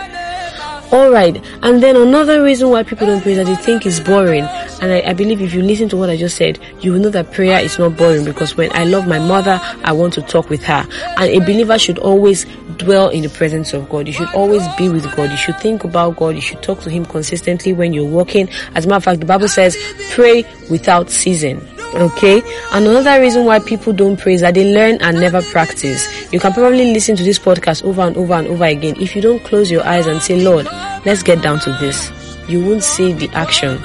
Alright, 0.93 1.41
and 1.63 1.81
then 1.81 1.95
another 1.95 2.43
reason 2.43 2.69
why 2.71 2.83
people 2.83 3.07
don't 3.07 3.23
pray 3.23 3.33
is 3.33 3.39
that 3.39 3.47
they 3.47 3.55
think 3.63 3.87
it's 3.87 4.01
boring. 4.01 4.43
And 4.83 4.93
I, 4.93 5.11
I, 5.11 5.13
believe 5.13 5.41
if 5.41 5.55
you 5.55 5.63
listen 5.63 5.89
to 5.91 5.97
what 5.97 6.11
I 6.11 6.17
just 6.17 6.37
said, 6.37 6.59
you 6.81 6.93
will 6.93 6.99
know 6.99 7.11
that 7.11 7.31
prayer 7.31 7.61
is 7.61 7.79
not 7.79 7.97
boring 7.97 8.25
because 8.25 8.57
when 8.57 8.75
I 8.75 8.83
love 8.83 9.07
my 9.07 9.21
mother, 9.21 9.61
I 9.85 9.93
want 9.93 10.15
to 10.15 10.23
talk 10.23 10.51
with 10.51 10.65
her. 10.65 10.85
And 11.17 11.31
a 11.31 11.39
believer 11.39 11.79
should 11.79 11.99
always 11.99 12.45
dwell 12.77 13.09
in 13.09 13.23
the 13.23 13.29
presence 13.29 13.73
of 13.73 13.89
God. 13.89 14.09
You 14.09 14.13
should 14.13 14.35
always 14.35 14.67
be 14.77 14.89
with 14.89 15.05
God. 15.15 15.31
You 15.31 15.37
should 15.37 15.61
think 15.61 15.85
about 15.85 16.17
God. 16.17 16.35
You 16.35 16.41
should 16.41 16.61
talk 16.61 16.81
to 16.81 16.91
Him 16.91 17.05
consistently 17.05 17.73
when 17.73 17.93
you're 17.93 18.11
walking. 18.11 18.49
As 18.75 18.85
a 18.85 18.89
matter 18.89 18.97
of 18.97 19.05
fact, 19.05 19.21
the 19.21 19.27
Bible 19.27 19.49
says, 19.49 19.77
pray 20.11 20.45
without 20.71 21.09
ceasing. 21.09 21.61
Okay? 21.95 22.43
And 22.73 22.87
another 22.87 23.21
reason 23.21 23.45
why 23.45 23.59
people 23.59 23.93
don't 23.93 24.19
pray 24.19 24.35
is 24.35 24.41
that 24.43 24.55
they 24.55 24.73
learn 24.73 24.99
and 25.01 25.19
never 25.19 25.43
practice. 25.43 26.33
You 26.33 26.41
can 26.41 26.53
probably 26.53 26.93
listen 26.93 27.17
to 27.17 27.25
this 27.25 27.39
podcast 27.39 27.85
over 27.85 28.03
and 28.03 28.17
over 28.17 28.35
and 28.35 28.47
over 28.49 28.65
again. 28.65 28.95
If 29.01 29.17
you 29.17 29.23
don't 29.23 29.43
close 29.45 29.71
your 29.71 29.85
eyes 29.85 30.07
and 30.07 30.23
say, 30.23 30.41
Lord, 30.43 30.67
let's 31.05 31.23
get 31.23 31.43
down 31.43 31.61
to 31.61 31.73
this, 31.81 32.11
you 32.49 32.65
won't 32.65 32.83
see 32.83 33.13
the 33.13 33.29
action. 33.31 33.83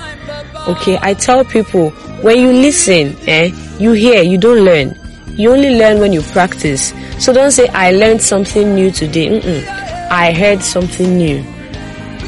Okay? 0.68 0.98
I 1.02 1.14
tell 1.14 1.44
people, 1.46 1.90
when 2.22 2.40
you 2.40 2.52
listen, 2.52 3.16
eh, 3.28 3.52
you 3.80 3.94
hear, 3.94 4.22
you 4.22 4.38
don't 4.38 4.64
learn. 4.64 4.98
You 5.32 5.52
only 5.52 5.78
learn 5.78 6.00
when 6.00 6.14
you 6.14 6.22
practice. 6.22 6.94
So 7.20 7.34
don't 7.34 7.52
say, 7.52 7.68
I 7.70 7.92
learned 7.92 8.22
something 8.22 8.74
new 8.76 8.92
today. 8.92 9.28
Mm-mm. 9.28 9.68
I 10.10 10.32
heard 10.32 10.62
something 10.62 11.18
new. 11.18 11.44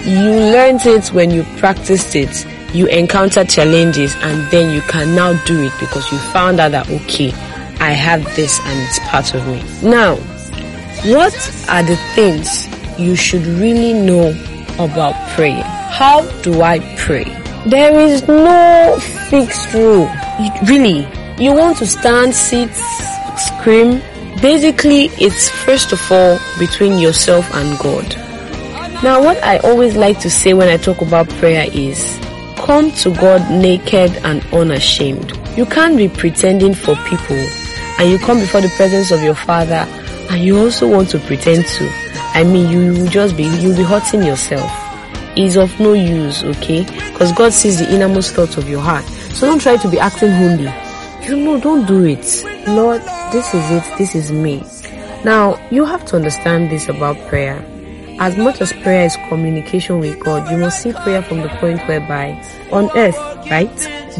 You 0.06 0.32
learned 0.32 0.86
it 0.86 1.14
when 1.14 1.32
you 1.32 1.44
practiced 1.58 2.16
it 2.16 2.46
you 2.74 2.88
encounter 2.88 3.44
challenges 3.46 4.16
and 4.18 4.50
then 4.52 4.72
you 4.72 4.82
can 4.82 5.16
now 5.16 5.34
do 5.46 5.64
it 5.64 5.74
because 5.80 6.12
you 6.12 6.18
found 6.32 6.60
out 6.60 6.72
that 6.72 6.90
okay 6.90 7.32
i 7.80 7.92
have 7.92 8.24
this 8.36 8.60
and 8.64 8.80
it's 8.88 9.00
part 9.08 9.34
of 9.34 9.48
me. 9.48 9.64
Now 9.88 10.16
what 11.06 11.34
are 11.70 11.84
the 11.84 11.96
things 12.16 12.68
you 13.00 13.16
should 13.16 13.46
really 13.46 13.94
know 13.94 14.30
about 14.80 15.14
prayer? 15.32 15.64
how 15.64 16.22
do 16.42 16.62
i 16.62 16.80
pray? 16.98 17.24
There 17.66 18.00
is 18.00 18.28
no 18.28 18.98
fixed 19.30 19.74
rule. 19.74 20.10
Really 20.68 21.08
you 21.40 21.54
want 21.54 21.78
to 21.78 21.86
stand 21.88 22.36
sit 22.36 22.70
scream. 23.38 24.02
Basically 24.42 25.06
it's 25.18 25.50
first 25.50 25.92
of 25.92 26.12
all 26.12 26.40
between 26.60 27.00
yourself 27.00 27.50
and 27.54 27.80
god. 27.80 28.08
Now 29.04 29.24
what 29.24 29.42
i 29.44 29.58
always 29.60 29.96
like 29.96 30.20
to 30.22 30.30
say 30.30 30.54
when 30.54 30.68
i 30.68 30.78
talk 30.78 31.02
about 31.02 31.30
prayer 31.30 31.68
is 31.74 32.20
come 32.68 32.92
to 32.92 33.16
God 33.16 33.50
naked 33.50 34.12
and 34.26 34.44
unashamed. 34.54 35.32
You 35.56 35.66
can't 35.66 35.96
be 35.96 36.10
pretending 36.10 36.74
for 36.74 36.96
people 37.08 37.38
and 37.98 38.10
you 38.10 38.20
come 38.20 38.40
before 38.40 38.60
the 38.60 38.68
presence 38.76 39.10
of 39.10 39.24
your 39.24 39.36
father 39.36 39.88
and 40.30 40.44
you 40.44 40.60
also 40.60 40.92
want 40.92 41.08
to 41.12 41.20
pretend 41.20 41.66
to. 41.66 41.90
I 42.34 42.44
mean, 42.44 42.70
you 42.70 42.92
will 42.92 43.10
just 43.10 43.38
be, 43.38 43.44
you'll 43.44 43.78
be 43.78 43.84
hurting 43.84 44.22
yourself. 44.22 44.70
It's 45.38 45.56
of 45.56 45.80
no 45.80 45.94
use, 45.94 46.44
okay? 46.44 46.84
Because 47.14 47.32
God 47.32 47.54
sees 47.54 47.80
the 47.80 47.90
innermost 47.90 48.36
thoughts 48.36 48.58
of 48.58 48.68
your 48.68 48.82
heart. 48.82 49.06
So 49.06 49.48
don't 49.48 49.62
try 49.62 49.78
to 49.78 49.90
be 49.90 49.98
acting 49.98 50.32
holy. 50.32 50.70
You 51.26 51.38
know, 51.38 51.62
don't 51.62 51.88
do 51.88 52.04
it. 52.04 52.44
Lord, 52.68 53.02
this 53.32 53.54
is 53.54 53.72
it. 53.72 53.98
This 53.98 54.14
is 54.14 54.30
me. 54.30 54.62
Now, 55.24 55.58
you 55.72 55.86
have 55.86 56.04
to 56.08 56.18
understand 56.18 56.70
this 56.70 56.90
about 56.90 57.18
prayer. 57.30 57.66
As 58.20 58.36
much 58.36 58.62
as 58.62 58.74
prayer 58.74 59.06
is 59.06 59.16
communication 59.30 60.00
with 60.00 60.20
God, 60.20 60.50
you 60.52 60.58
must 60.58 60.82
see 60.82 60.92
prayer 60.92 61.22
from 61.22 61.42
the 61.42 61.50
point 61.50 61.80
whereby 61.88 62.32
on 62.72 62.90
earth, 62.98 63.18
right? 63.52 63.76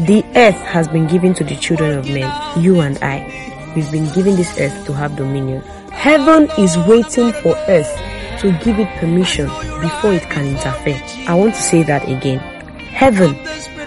The 0.06 0.24
earth 0.36 0.60
has 0.62 0.86
been 0.86 1.08
given 1.08 1.34
to 1.34 1.42
the 1.42 1.56
children 1.56 1.98
of 1.98 2.08
men, 2.08 2.30
you 2.62 2.80
and 2.80 2.96
I. 3.02 3.72
We've 3.74 3.90
been 3.90 4.08
given 4.12 4.36
this 4.36 4.56
earth 4.60 4.86
to 4.86 4.92
have 4.92 5.16
dominion. 5.16 5.62
Heaven 5.90 6.48
is 6.58 6.78
waiting 6.86 7.32
for 7.32 7.56
earth 7.66 7.92
to 8.40 8.52
give 8.62 8.78
it 8.78 8.88
permission 9.00 9.46
before 9.80 10.12
it 10.12 10.22
can 10.30 10.46
interfere. 10.46 11.02
I 11.26 11.34
want 11.34 11.54
to 11.54 11.60
say 11.60 11.82
that 11.82 12.08
again. 12.08 12.38
Heaven 12.78 13.34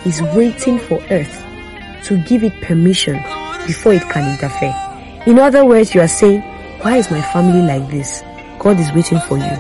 is 0.06 0.22
waiting 0.36 0.78
for 0.78 1.02
earth 1.10 1.42
to 2.04 2.22
give 2.26 2.44
it 2.44 2.60
permission 2.62 3.16
before 3.66 3.94
it 3.94 4.04
can 4.10 4.30
interfere. 4.30 4.76
In 5.26 5.40
other 5.40 5.64
words, 5.64 5.96
you 5.96 6.02
are 6.02 6.08
saying, 6.10 6.42
why 6.82 6.98
is 6.98 7.10
my 7.10 7.22
family 7.22 7.62
like 7.62 7.90
this? 7.90 8.24
God 8.62 8.80
is 8.80 8.92
waiting 8.94 9.20
for 9.22 9.38
you. 9.38 9.56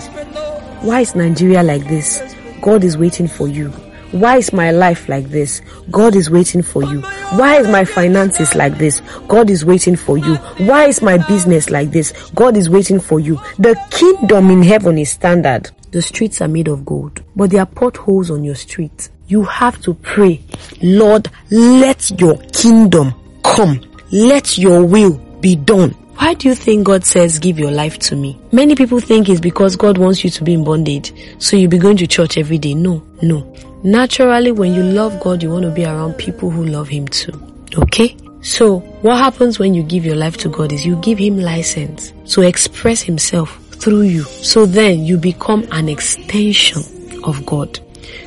Why 0.87 1.01
is 1.01 1.15
Nigeria 1.15 1.63
like 1.63 1.87
this? 1.87 2.21
God 2.61 2.83
is 2.83 2.97
waiting 2.99 3.27
for 3.27 3.47
you. 3.47 3.69
Why 4.11 4.37
is 4.37 4.53
my 4.53 4.69
life 4.69 5.09
like 5.09 5.25
this? 5.29 5.61
God 5.89 6.15
is 6.15 6.29
waiting 6.29 6.61
for 6.61 6.83
you. 6.83 7.01
Why 7.01 7.55
is 7.57 7.67
my 7.67 7.83
finances 7.83 8.53
like 8.53 8.77
this? 8.77 9.01
God 9.27 9.49
is 9.49 9.65
waiting 9.65 9.95
for 9.95 10.19
you. 10.19 10.35
Why 10.67 10.85
is 10.85 11.01
my 11.01 11.17
business 11.27 11.71
like 11.71 11.89
this? 11.89 12.11
God 12.35 12.55
is 12.55 12.69
waiting 12.69 12.99
for 12.99 13.19
you. 13.19 13.39
The 13.57 13.75
kingdom 13.89 14.51
in 14.51 14.61
heaven 14.61 14.99
is 14.99 15.09
standard. 15.09 15.71
the 15.91 16.01
streets 16.01 16.39
are 16.41 16.47
made 16.47 16.67
of 16.67 16.85
gold, 16.85 17.21
but 17.35 17.49
there 17.49 17.61
are 17.61 17.65
potholes 17.65 18.31
on 18.31 18.43
your 18.43 18.55
street. 18.55 19.09
You 19.27 19.43
have 19.43 19.81
to 19.81 19.93
pray, 19.95 20.41
Lord, 20.81 21.29
let 21.49 22.19
your 22.19 22.37
kingdom 22.53 23.13
come. 23.43 23.81
Let 24.11 24.57
your 24.57 24.85
will 24.85 25.17
be 25.41 25.55
done. 25.55 25.95
Why 26.21 26.35
do 26.35 26.47
you 26.49 26.53
think 26.53 26.85
God 26.85 27.03
says, 27.03 27.39
give 27.39 27.57
your 27.57 27.71
life 27.71 27.97
to 27.97 28.15
me? 28.15 28.39
Many 28.51 28.75
people 28.75 28.99
think 28.99 29.27
it's 29.27 29.41
because 29.41 29.75
God 29.75 29.97
wants 29.97 30.23
you 30.23 30.29
to 30.29 30.43
be 30.43 30.53
in 30.53 30.63
bondage. 30.63 31.11
So 31.39 31.57
you'll 31.57 31.71
be 31.71 31.79
going 31.79 31.97
to 31.97 32.05
church 32.05 32.37
every 32.37 32.59
day. 32.59 32.75
No, 32.75 33.03
no. 33.23 33.51
Naturally, 33.83 34.51
when 34.51 34.71
you 34.71 34.83
love 34.83 35.19
God, 35.19 35.41
you 35.41 35.49
want 35.49 35.65
to 35.65 35.71
be 35.71 35.83
around 35.83 36.13
people 36.19 36.51
who 36.51 36.63
love 36.63 36.87
Him 36.89 37.07
too. 37.07 37.33
Okay? 37.75 38.15
So, 38.43 38.81
what 39.01 39.17
happens 39.17 39.57
when 39.57 39.73
you 39.73 39.81
give 39.81 40.05
your 40.05 40.15
life 40.15 40.37
to 40.37 40.49
God 40.49 40.71
is 40.71 40.85
you 40.85 40.95
give 40.97 41.17
Him 41.17 41.37
license 41.37 42.13
to 42.35 42.43
express 42.43 43.01
Himself 43.01 43.57
through 43.71 44.03
you. 44.03 44.21
So 44.23 44.67
then 44.67 45.03
you 45.03 45.17
become 45.17 45.67
an 45.71 45.89
extension 45.89 46.83
of 47.23 47.43
God. 47.47 47.79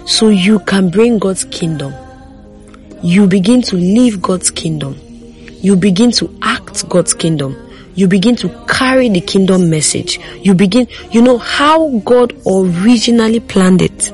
So 0.04 0.30
you 0.30 0.58
can 0.58 0.90
bring 0.90 1.20
God's 1.20 1.44
kingdom. 1.44 1.94
You 3.04 3.28
begin 3.28 3.62
to 3.62 3.76
live 3.76 4.20
God's 4.20 4.50
kingdom. 4.50 4.98
You 5.62 5.76
begin 5.76 6.10
to 6.10 6.36
act 6.42 6.88
God's 6.88 7.14
kingdom. 7.14 7.56
You 7.94 8.08
begin 8.08 8.36
to 8.36 8.48
carry 8.66 9.08
the 9.08 9.20
kingdom 9.20 9.70
message. 9.70 10.18
You 10.40 10.54
begin, 10.54 10.88
you 11.10 11.22
know 11.22 11.38
how 11.38 11.98
God 12.00 12.32
originally 12.46 13.40
planned 13.40 13.82
it. 13.82 14.12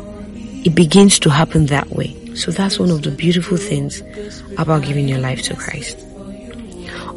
It 0.66 0.74
begins 0.74 1.18
to 1.20 1.30
happen 1.30 1.66
that 1.66 1.88
way. 1.90 2.34
So 2.34 2.50
that's 2.50 2.78
one 2.78 2.90
of 2.90 3.02
the 3.02 3.10
beautiful 3.10 3.56
things 3.56 4.02
about 4.58 4.82
giving 4.82 5.08
your 5.08 5.18
life 5.18 5.42
to 5.42 5.56
Christ. 5.56 5.98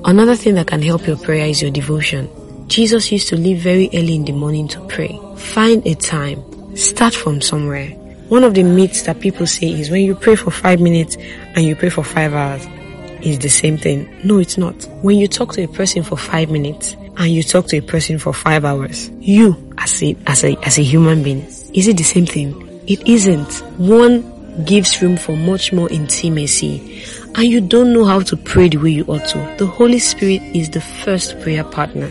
Another 0.06 0.36
thing 0.36 0.56
that 0.56 0.68
can 0.68 0.82
help 0.82 1.06
your 1.06 1.18
prayer 1.18 1.46
is 1.46 1.62
your 1.62 1.72
devotion. 1.72 2.30
Jesus 2.68 3.12
used 3.12 3.28
to 3.30 3.36
leave 3.36 3.60
very 3.60 3.90
early 3.94 4.16
in 4.16 4.26
the 4.26 4.32
morning 4.32 4.68
to 4.70 4.80
pray. 4.88 5.20
Find 5.38 5.86
a 5.86 5.96
time. 5.96 6.44
Start 6.76 7.14
from 7.14 7.42
somewhere. 7.42 7.90
One 8.30 8.44
of 8.44 8.54
the 8.54 8.64
myths 8.64 9.04
that 9.04 9.20
people 9.20 9.46
say 9.46 9.68
is 9.70 9.92
when 9.92 10.02
you 10.04 10.16
pray 10.16 10.36
for 10.36 10.50
five 10.50 10.80
minutes 10.80 11.18
and 11.56 11.66
you 11.66 11.76
pray 11.76 11.90
for 11.90 12.04
five 12.04 12.34
hours, 12.34 12.66
is 13.24 13.40
the 13.40 13.50
same 13.50 13.78
thing. 13.78 14.10
No, 14.24 14.40
it's 14.40 14.58
not. 14.58 14.76
When 15.02 15.18
you 15.18 15.28
talk 15.28 15.54
to 15.54 15.64
a 15.64 15.68
person 15.68 16.04
for 16.04 16.18
five 16.18 16.50
minutes 16.52 16.96
and 17.18 17.32
you 17.32 17.44
talk 17.44 17.68
to 17.68 17.78
a 17.78 17.82
person 17.82 18.20
for 18.20 18.34
five 18.34 18.66
hours, 18.66 19.10
you 19.20 19.56
as 19.78 20.02
a, 20.04 20.16
as 20.28 20.44
a, 20.44 20.56
as 20.64 20.78
a 20.78 20.84
human 20.84 21.24
being, 21.24 21.42
is 21.74 21.88
it 21.88 21.98
the 21.98 22.04
same 22.04 22.26
thing? 22.26 22.82
It 22.88 23.08
isn't. 23.08 23.52
One 23.78 24.66
gives 24.66 25.02
room 25.02 25.18
for 25.18 25.36
much 25.36 25.74
more 25.74 25.90
intimacy 25.92 27.04
and 27.36 27.46
you 27.46 27.60
don't 27.60 27.92
know 27.94 28.06
how 28.06 28.20
to 28.20 28.38
pray 28.38 28.70
the 28.70 28.78
way 28.78 28.92
you 28.92 29.04
ought 29.06 29.28
to. 29.30 29.56
The 29.58 29.66
Holy 29.66 30.00
Spirit 30.00 30.42
is 30.56 30.70
the 30.70 30.82
first 30.82 31.40
prayer 31.42 31.64
partner. 31.64 32.10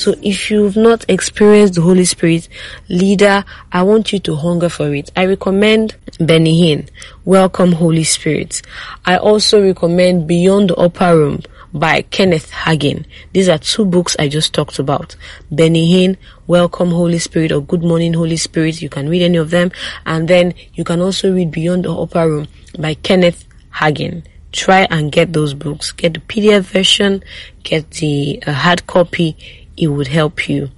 So 0.00 0.14
if 0.22 0.50
you've 0.50 0.78
not 0.78 1.04
experienced 1.10 1.74
the 1.74 1.82
Holy 1.82 2.06
Spirit, 2.06 2.48
leader, 2.88 3.44
I 3.70 3.82
want 3.82 4.14
you 4.14 4.18
to 4.20 4.34
hunger 4.34 4.70
for 4.70 4.94
it. 4.94 5.10
I 5.14 5.26
recommend 5.26 5.94
Benny 6.18 6.58
Hinn, 6.58 6.88
Welcome 7.26 7.72
Holy 7.72 8.04
Spirit. 8.04 8.62
I 9.04 9.18
also 9.18 9.62
recommend 9.62 10.26
Beyond 10.26 10.70
the 10.70 10.76
Upper 10.76 11.14
Room 11.14 11.42
by 11.74 12.00
Kenneth 12.00 12.50
Hagin. 12.50 13.04
These 13.34 13.50
are 13.50 13.58
two 13.58 13.84
books 13.84 14.16
I 14.18 14.28
just 14.28 14.54
talked 14.54 14.78
about. 14.78 15.16
Benny 15.50 15.92
Hinn, 15.92 16.16
Welcome 16.46 16.92
Holy 16.92 17.18
Spirit 17.18 17.52
or 17.52 17.60
Good 17.60 17.82
Morning 17.82 18.14
Holy 18.14 18.38
Spirit. 18.38 18.80
You 18.80 18.88
can 18.88 19.06
read 19.06 19.20
any 19.20 19.36
of 19.36 19.50
them. 19.50 19.70
And 20.06 20.26
then 20.26 20.54
you 20.72 20.82
can 20.82 21.02
also 21.02 21.30
read 21.30 21.50
Beyond 21.50 21.84
the 21.84 21.94
Upper 21.94 22.26
Room 22.26 22.48
by 22.78 22.94
Kenneth 22.94 23.44
Hagin 23.74 24.22
try 24.52 24.86
and 24.90 25.12
get 25.12 25.32
those 25.32 25.54
books. 25.54 25.92
Get 25.92 26.14
the 26.14 26.20
PDF 26.20 26.62
version, 26.62 27.22
get 27.62 27.90
the 27.92 28.42
uh, 28.46 28.52
hard 28.52 28.86
copy 28.86 29.36
it 29.80 29.88
would 29.88 30.08
help 30.08 30.48
you. 30.48 30.70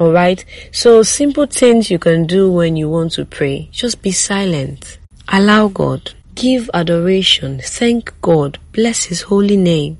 Alright? 0.00 0.46
So 0.72 1.02
simple 1.02 1.44
things 1.44 1.90
you 1.90 1.98
can 1.98 2.26
do 2.26 2.50
when 2.50 2.74
you 2.74 2.88
want 2.88 3.12
to 3.12 3.26
pray. 3.26 3.68
Just 3.70 4.00
be 4.00 4.12
silent. 4.12 4.98
Allow 5.28 5.68
God. 5.68 6.14
Give 6.34 6.70
adoration. 6.72 7.60
Thank 7.62 8.18
God. 8.22 8.58
Bless 8.72 9.04
His 9.04 9.22
holy 9.22 9.58
name. 9.58 9.98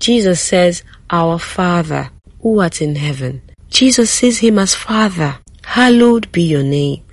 Jesus 0.00 0.40
says, 0.40 0.82
Our 1.10 1.38
Father, 1.38 2.10
who 2.40 2.60
art 2.60 2.82
in 2.82 2.96
heaven. 2.96 3.42
Jesus 3.68 4.10
sees 4.10 4.38
Him 4.38 4.58
as 4.58 4.74
Father. 4.74 5.38
Hallowed 5.62 6.32
be 6.32 6.42
your 6.42 6.64
name. 6.64 7.04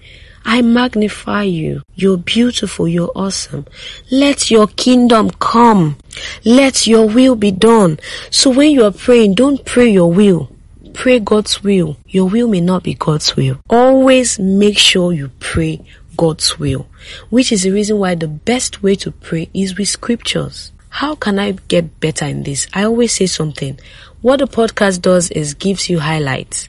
I 0.44 0.64
magnify 0.64 1.44
you. 1.44 1.84
You're 1.94 2.18
beautiful. 2.18 2.88
You're 2.88 3.12
awesome. 3.14 3.68
Let 4.10 4.50
your 4.50 4.66
kingdom 4.68 5.30
come. 5.30 5.98
Let 6.44 6.88
your 6.88 7.08
will 7.08 7.36
be 7.36 7.52
done. 7.52 8.00
So 8.32 8.50
when 8.50 8.72
you 8.72 8.86
are 8.86 8.92
praying, 8.92 9.36
don't 9.36 9.64
pray 9.66 9.90
your 9.90 10.12
will 10.12 10.50
pray 10.98 11.20
God's 11.20 11.64
will. 11.64 11.96
Your 12.08 12.28
will 12.28 12.48
may 12.48 12.60
not 12.60 12.82
be 12.82 12.96
God's 12.96 13.36
will. 13.36 13.60
Always 13.70 14.40
make 14.40 14.80
sure 14.80 15.14
you 15.14 15.30
pray 15.40 15.80
God's 16.18 16.58
will, 16.58 16.88
which 17.30 17.52
is 17.52 17.62
the 17.62 17.72
reason 17.72 18.00
why 18.00 18.16
the 18.16 18.28
best 18.28 18.82
way 18.82 18.96
to 18.96 19.12
pray 19.12 19.48
is 19.54 19.78
with 19.78 19.90
scriptures. 19.90 20.72
How 20.90 21.14
can 21.14 21.38
I 21.38 21.52
get 21.52 22.00
better 22.00 22.26
in 22.26 22.42
this? 22.42 22.68
I 22.74 22.86
always 22.86 23.14
say 23.14 23.28
something. 23.28 23.80
What 24.24 24.40
the 24.40 24.48
podcast 24.48 25.04
does 25.04 25.30
is 25.30 25.54
gives 25.54 25.88
you 25.88 26.00
highlights. 26.00 26.68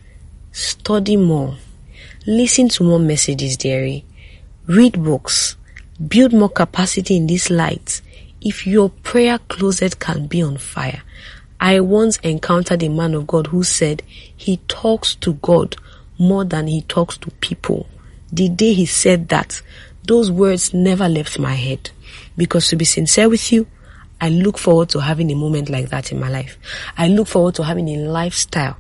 Study 0.53 1.17
more. 1.17 1.57
Listen 2.27 2.69
to 2.69 2.85
more 2.85 3.01
messages, 3.01 3.57
dearie. 3.57 4.05
Read 4.67 5.03
books. 5.03 5.57
Build 6.07 6.35
more 6.35 6.51
capacity 6.51 7.17
in 7.17 7.27
this 7.27 7.49
light. 7.49 8.03
If 8.43 8.67
your 8.67 8.91
prayer 8.91 9.39
closet 9.39 9.99
can 9.99 10.27
be 10.27 10.43
on 10.43 10.59
fire, 10.59 11.03
I 11.61 11.81
once 11.81 12.19
encountered 12.19 12.85
a 12.85 12.89
man 12.89 13.15
of 13.15 13.27
God 13.27 13.49
who 13.49 13.65
said 13.65 14.03
he 14.37 14.59
talks 14.69 15.17
to 15.17 15.35
God 15.35 15.77
more 16.17 16.45
than 16.45 16.69
he 16.69 16.83
talks 16.83 17.17
to 17.19 17.31
people. 17.33 17.89
The 18.33 18.49
day 18.49 18.75
he 18.75 18.87
said 18.87 19.29
that, 19.31 19.61
those 20.05 20.31
words 20.31 20.73
never 20.73 21.09
left 21.09 21.39
my 21.39 21.55
head. 21.55 21.91
Because 22.37 22.69
to 22.69 22.77
be 22.77 22.85
sincere 22.85 23.29
with 23.29 23.51
you, 23.51 23.67
I 24.21 24.29
look 24.29 24.57
forward 24.57 24.89
to 24.91 25.01
having 25.01 25.33
a 25.33 25.35
moment 25.35 25.69
like 25.69 25.91
that 25.91 26.13
in 26.13 26.21
my 26.21 26.29
life. 26.29 26.59
I 26.97 27.09
look 27.09 27.27
forward 27.27 27.57
to 27.57 27.65
having 27.65 27.89
a 27.89 27.97
lifestyle. 27.97 28.77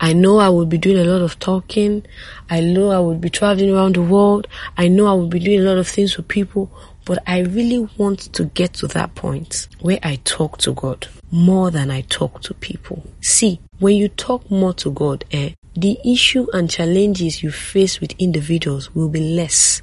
I 0.00 0.12
know 0.12 0.38
I 0.38 0.48
will 0.50 0.66
be 0.66 0.78
doing 0.78 0.98
a 0.98 1.04
lot 1.04 1.22
of 1.22 1.40
talking. 1.40 2.06
I 2.48 2.60
know 2.60 2.90
I 2.90 3.00
will 3.00 3.16
be 3.16 3.30
traveling 3.30 3.74
around 3.74 3.96
the 3.96 4.02
world. 4.02 4.46
I 4.76 4.86
know 4.86 5.06
I 5.06 5.14
will 5.14 5.26
be 5.26 5.40
doing 5.40 5.60
a 5.60 5.64
lot 5.64 5.78
of 5.78 5.88
things 5.88 6.14
for 6.14 6.22
people, 6.22 6.70
but 7.04 7.20
I 7.26 7.40
really 7.40 7.88
want 7.96 8.32
to 8.34 8.44
get 8.44 8.74
to 8.74 8.86
that 8.88 9.16
point 9.16 9.66
where 9.80 9.98
I 10.04 10.20
talk 10.24 10.58
to 10.58 10.72
God 10.72 11.08
more 11.30 11.70
than 11.70 11.90
I 11.90 12.02
talk 12.02 12.42
to 12.42 12.54
people. 12.54 13.04
See, 13.20 13.60
when 13.78 13.96
you 13.96 14.08
talk 14.08 14.50
more 14.50 14.72
to 14.74 14.90
God, 14.90 15.24
eh, 15.30 15.50
the 15.74 15.98
issue 16.04 16.46
and 16.52 16.70
challenges 16.70 17.42
you 17.42 17.50
face 17.50 18.00
with 18.00 18.12
individuals 18.18 18.94
will 18.94 19.08
be 19.08 19.20
less 19.20 19.82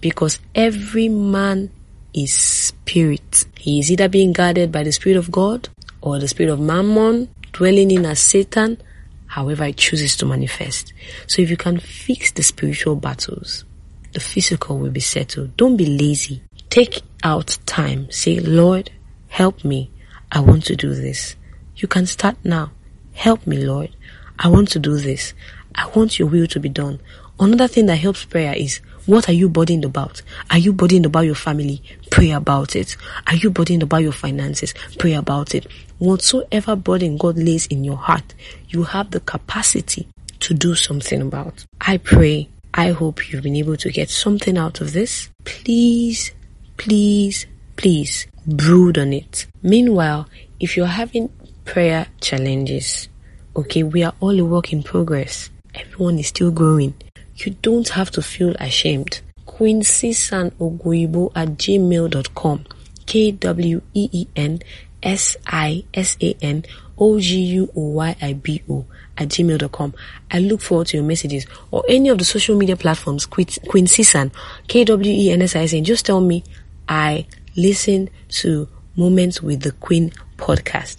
because 0.00 0.38
every 0.54 1.08
man 1.08 1.70
is 2.12 2.32
spirit. 2.32 3.44
He 3.58 3.78
is 3.78 3.92
either 3.92 4.08
being 4.08 4.32
guarded 4.32 4.72
by 4.72 4.82
the 4.82 4.92
spirit 4.92 5.18
of 5.18 5.30
God 5.30 5.68
or 6.00 6.18
the 6.18 6.28
spirit 6.28 6.50
of 6.50 6.60
mammon 6.60 7.28
dwelling 7.52 7.90
in 7.90 8.04
as 8.06 8.20
Satan, 8.20 8.80
however 9.26 9.64
it 9.64 9.76
chooses 9.76 10.16
to 10.16 10.26
manifest. 10.26 10.92
So 11.26 11.42
if 11.42 11.50
you 11.50 11.56
can 11.56 11.78
fix 11.78 12.32
the 12.32 12.42
spiritual 12.42 12.96
battles, 12.96 13.64
the 14.12 14.20
physical 14.20 14.78
will 14.78 14.90
be 14.90 15.00
settled. 15.00 15.56
Don't 15.56 15.76
be 15.76 15.86
lazy. 15.86 16.42
Take 16.70 17.02
out 17.22 17.58
time. 17.66 18.10
Say, 18.10 18.40
Lord, 18.40 18.90
help 19.28 19.64
me. 19.64 19.90
I 20.32 20.40
want 20.40 20.64
to 20.66 20.76
do 20.76 20.94
this. 20.94 21.36
You 21.76 21.88
can 21.88 22.06
start 22.06 22.36
now. 22.44 22.72
Help 23.12 23.46
me, 23.46 23.64
Lord. 23.64 23.94
I 24.38 24.48
want 24.48 24.68
to 24.70 24.78
do 24.78 24.96
this. 24.98 25.34
I 25.74 25.86
want 25.88 26.18
your 26.18 26.28
will 26.28 26.46
to 26.48 26.60
be 26.60 26.68
done. 26.68 27.00
Another 27.38 27.68
thing 27.68 27.86
that 27.86 27.96
helps 27.96 28.24
prayer 28.24 28.54
is 28.54 28.80
what 29.06 29.28
are 29.28 29.32
you 29.32 29.48
burdened 29.48 29.84
about? 29.84 30.22
Are 30.50 30.58
you 30.58 30.72
burdened 30.72 31.06
about 31.06 31.26
your 31.26 31.34
family? 31.34 31.82
Pray 32.10 32.30
about 32.30 32.74
it. 32.74 32.96
Are 33.26 33.36
you 33.36 33.50
burdened 33.50 33.82
about 33.82 34.02
your 34.02 34.12
finances? 34.12 34.74
Pray 34.98 35.14
about 35.14 35.54
it. 35.54 35.66
Whatsoever 35.98 36.76
burden 36.76 37.16
God 37.16 37.36
lays 37.36 37.66
in 37.66 37.84
your 37.84 37.96
heart, 37.96 38.34
you 38.68 38.84
have 38.84 39.10
the 39.10 39.20
capacity 39.20 40.08
to 40.40 40.54
do 40.54 40.74
something 40.74 41.22
about. 41.22 41.64
I 41.80 41.98
pray, 41.98 42.48
I 42.74 42.90
hope 42.90 43.30
you've 43.30 43.42
been 43.42 43.56
able 43.56 43.76
to 43.76 43.90
get 43.90 44.10
something 44.10 44.58
out 44.58 44.80
of 44.80 44.92
this. 44.92 45.30
Please 45.44 46.32
please, 46.76 47.46
please 47.76 48.26
brood 48.46 48.98
on 48.98 49.12
it. 49.12 49.46
Meanwhile, 49.62 50.28
if 50.60 50.76
you're 50.76 50.86
having 50.86 51.28
prayer 51.64 52.06
challenges, 52.20 53.08
okay, 53.54 53.82
we 53.82 54.02
are 54.02 54.14
all 54.20 54.38
a 54.38 54.44
work 54.44 54.72
in 54.72 54.82
progress. 54.82 55.50
Everyone 55.74 56.18
is 56.18 56.28
still 56.28 56.50
growing. 56.50 56.94
You 57.36 57.54
don't 57.60 57.88
have 57.90 58.10
to 58.12 58.22
feel 58.22 58.54
ashamed. 58.58 59.20
Kweensisan 59.46 60.52
Oguoyibo 60.52 61.32
at 61.34 61.48
gmail.com. 61.50 62.64
K 63.04 63.30
W 63.32 63.82
E 63.94 64.08
E 64.12 64.26
N 64.34 64.60
S 65.02 65.36
I 65.46 65.84
S 65.94 66.16
A 66.20 66.36
N 66.40 66.64
O 66.98 67.20
G 67.20 67.40
U 67.40 67.70
O 67.76 67.80
Y 67.90 68.16
I 68.20 68.32
B 68.32 68.62
O 68.68 68.84
at 69.16 69.28
gmail.com. 69.28 69.94
I 70.30 70.38
look 70.40 70.60
forward 70.60 70.88
to 70.88 70.96
your 70.96 71.06
messages 71.06 71.46
or 71.70 71.84
any 71.88 72.08
of 72.08 72.18
the 72.18 72.24
social 72.24 72.56
media 72.56 72.76
platforms, 72.76 73.26
Kween 73.26 73.88
Sisan, 73.88 74.32
K 74.66 74.84
W 74.84 75.12
E 75.12 75.30
N 75.30 75.42
S 75.42 75.54
I 75.56 75.62
S 75.62 75.72
A 75.72 75.76
N. 75.76 75.84
Just 75.84 76.06
tell 76.06 76.20
me 76.20 76.42
I 76.88 77.26
listen 77.56 78.10
to 78.28 78.68
Moments 78.96 79.42
with 79.42 79.62
the 79.62 79.72
Queen 79.72 80.12
podcast 80.36 80.96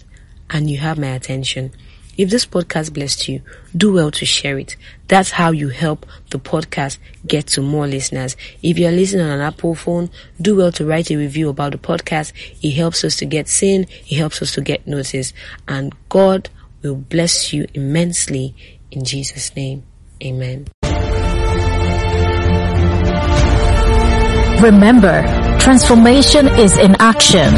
and 0.50 0.70
you 0.70 0.78
have 0.78 0.98
my 0.98 1.08
attention. 1.08 1.72
If 2.16 2.30
this 2.30 2.46
podcast 2.46 2.92
blessed 2.92 3.28
you, 3.28 3.42
do 3.76 3.92
well 3.92 4.10
to 4.10 4.26
share 4.26 4.58
it. 4.58 4.76
That's 5.06 5.30
how 5.30 5.52
you 5.52 5.68
help 5.68 6.04
the 6.30 6.40
podcast 6.40 6.98
get 7.24 7.46
to 7.48 7.62
more 7.62 7.86
listeners. 7.86 8.36
If 8.60 8.76
you're 8.76 8.90
listening 8.90 9.24
on 9.24 9.30
an 9.30 9.40
Apple 9.40 9.76
phone, 9.76 10.10
do 10.40 10.56
well 10.56 10.72
to 10.72 10.84
write 10.84 11.12
a 11.12 11.16
review 11.16 11.48
about 11.48 11.72
the 11.72 11.78
podcast. 11.78 12.32
It 12.60 12.72
helps 12.72 13.04
us 13.04 13.16
to 13.16 13.24
get 13.24 13.48
seen. 13.48 13.86
It 14.08 14.16
helps 14.16 14.42
us 14.42 14.52
to 14.54 14.60
get 14.60 14.84
noticed. 14.86 15.32
And 15.68 15.94
God 16.08 16.50
will 16.82 16.96
bless 16.96 17.52
you 17.52 17.68
immensely 17.74 18.54
in 18.90 19.04
Jesus' 19.04 19.54
name. 19.54 19.84
Amen. 20.20 20.66
Remember, 24.60 25.22
transformation 25.60 26.48
is 26.48 26.76
in 26.78 26.96
action. 26.98 27.48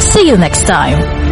See 0.00 0.28
you 0.28 0.36
next 0.36 0.66
time. 0.66 1.23